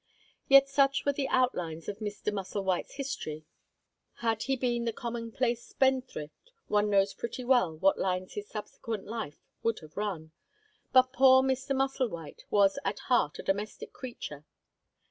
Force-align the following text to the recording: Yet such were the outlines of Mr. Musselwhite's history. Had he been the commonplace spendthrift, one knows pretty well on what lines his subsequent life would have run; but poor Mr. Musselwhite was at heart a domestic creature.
Yet 0.47 0.67
such 0.67 1.05
were 1.05 1.13
the 1.13 1.27
outlines 1.27 1.87
of 1.87 1.99
Mr. 1.99 2.33
Musselwhite's 2.33 2.95
history. 2.95 3.45
Had 4.15 4.41
he 4.41 4.55
been 4.55 4.85
the 4.85 4.91
commonplace 4.93 5.63
spendthrift, 5.63 6.49
one 6.67 6.89
knows 6.89 7.13
pretty 7.13 7.43
well 7.43 7.67
on 7.67 7.79
what 7.81 7.99
lines 7.99 8.33
his 8.33 8.49
subsequent 8.49 9.05
life 9.05 9.43
would 9.61 9.77
have 9.81 9.95
run; 9.97 10.31
but 10.91 11.13
poor 11.13 11.43
Mr. 11.43 11.75
Musselwhite 11.75 12.45
was 12.49 12.79
at 12.83 12.97
heart 13.13 13.37
a 13.37 13.43
domestic 13.43 13.93
creature. 13.93 14.43